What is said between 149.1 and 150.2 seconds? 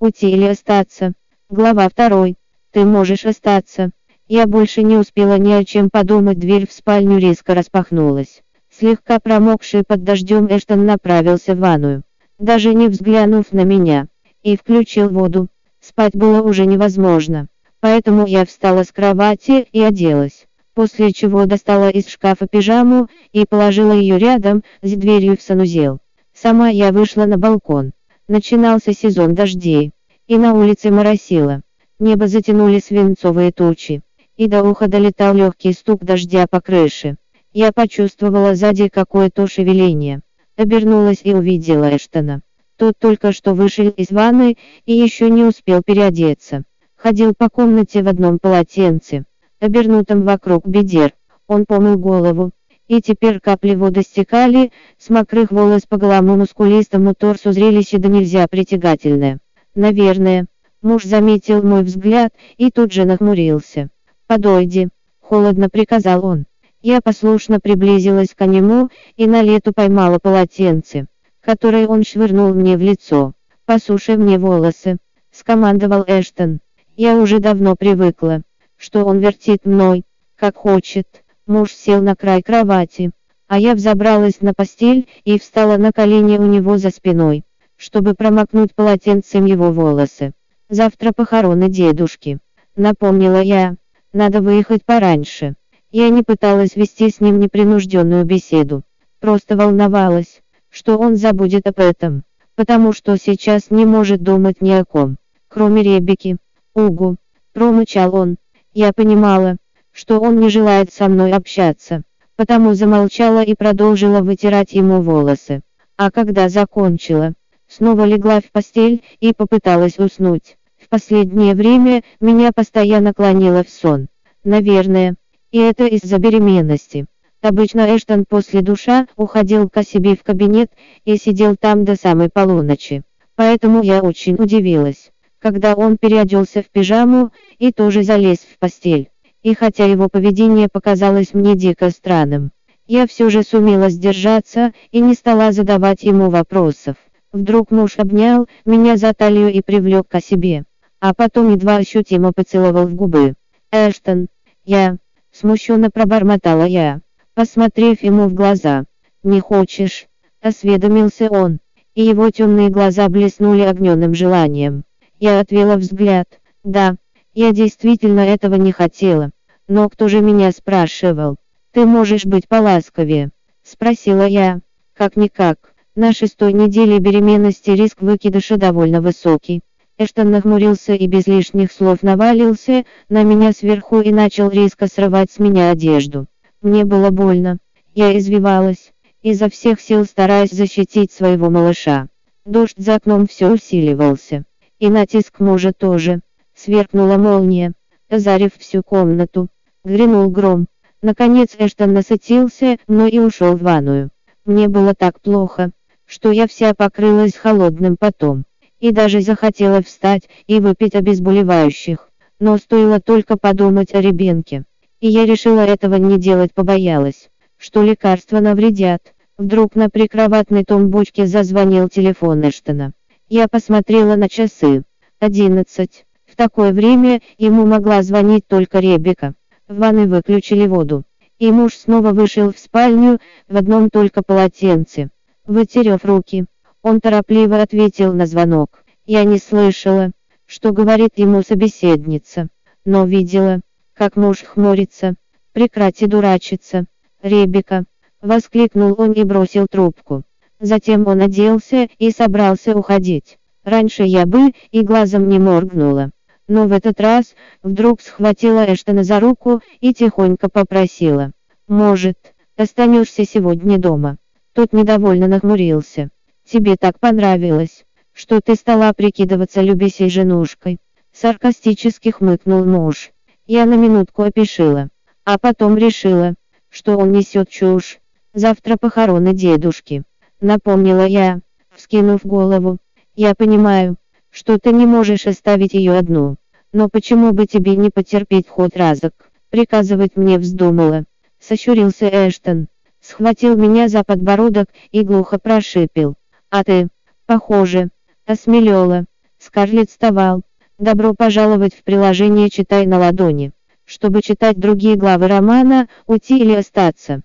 талию и привлек к